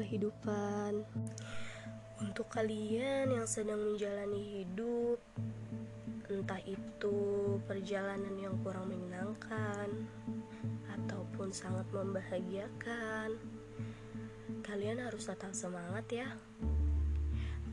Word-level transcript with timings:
kehidupan. 0.00 1.04
Untuk 2.20 2.48
kalian 2.48 3.32
yang 3.32 3.44
sedang 3.44 3.80
menjalani 3.80 4.64
hidup, 4.64 5.20
entah 6.32 6.60
itu 6.64 7.16
perjalanan 7.68 8.32
yang 8.40 8.56
kurang 8.64 8.88
menyenangkan 8.88 9.88
ataupun 10.88 11.52
sangat 11.52 11.84
membahagiakan, 11.92 13.36
kalian 14.64 15.04
harus 15.04 15.28
tetap 15.28 15.52
semangat 15.52 16.04
ya. 16.08 16.28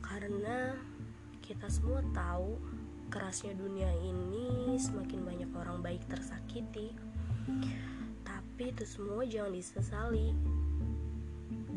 Karena 0.04 0.76
kita 1.44 1.68
semua 1.68 2.00
tahu 2.12 2.56
kerasnya 3.08 3.56
dunia 3.56 3.88
ini 4.04 4.76
semakin 4.76 5.24
banyak 5.24 5.50
orang 5.56 5.80
baik 5.80 6.04
tersakiti. 6.08 6.92
Tapi 8.24 8.64
itu 8.72 8.84
semua 8.84 9.24
jangan 9.24 9.52
disesali 9.56 10.57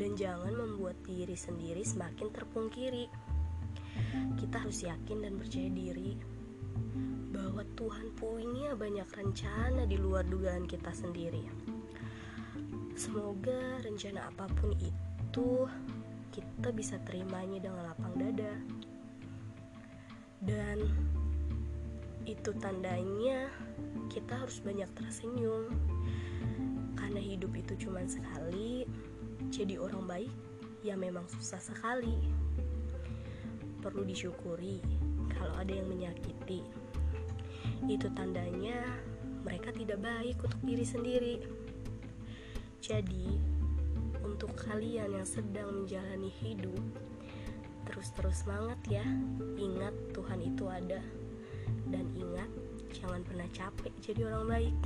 dan 0.02 0.18
jangan 0.18 0.50
membuat 0.58 0.98
diri 1.06 1.38
sendiri 1.38 1.86
semakin 1.86 2.34
terpungkiri. 2.34 3.06
Kita 4.34 4.66
harus 4.66 4.82
yakin 4.82 5.22
dan 5.22 5.38
percaya 5.38 5.70
diri 5.70 6.18
bahwa 7.30 7.62
Tuhan 7.78 8.10
punya 8.18 8.74
banyak 8.74 9.06
rencana 9.06 9.86
di 9.86 9.94
luar 9.94 10.26
dugaan 10.26 10.66
kita 10.66 10.90
sendiri. 10.90 11.46
Semoga 12.98 13.78
rencana 13.86 14.26
apa 14.26 14.50
pun 14.50 14.74
itu 14.82 15.70
kita 16.34 16.74
bisa 16.74 16.98
terimanya 17.06 17.62
dengan 17.62 17.86
lapang 17.86 18.18
dada. 18.18 18.58
Dan 20.42 20.82
itu 22.26 22.50
tandanya 22.58 23.46
kita 24.10 24.34
harus 24.34 24.58
banyak 24.66 24.90
tersenyum 24.98 25.70
karena 26.98 27.22
hidup 27.22 27.54
itu 27.54 27.86
cuma 27.86 28.02
sekali 28.10 28.82
jadi 29.48 29.80
orang 29.80 30.04
baik 30.06 30.34
ya 30.82 30.94
memang 30.98 31.26
susah 31.30 31.58
sekali. 31.58 32.14
Perlu 33.82 34.06
disyukuri 34.06 34.78
kalau 35.34 35.54
ada 35.58 35.72
yang 35.74 35.90
menyakiti. 35.90 36.62
Itu 37.90 38.06
tandanya 38.14 38.86
mereka 39.42 39.74
tidak 39.74 39.98
baik 40.02 40.38
untuk 40.42 40.62
diri 40.62 40.86
sendiri. 40.86 41.36
Jadi 42.82 43.38
untuk 44.22 44.54
kalian 44.58 45.18
yang 45.18 45.26
sedang 45.26 45.82
menjalani 45.82 46.30
hidup 46.30 46.82
terus-terus 47.86 48.46
semangat 48.46 48.78
ya. 48.86 49.06
Ingat 49.58 49.94
Tuhan 50.14 50.40
itu 50.42 50.64
ada. 50.70 51.02
Dan 51.90 52.06
ingat, 52.14 52.50
jangan 52.94 53.20
pernah 53.26 53.46
capek 53.50 53.92
jadi 54.02 54.30
orang 54.30 54.46
baik. 54.46 54.76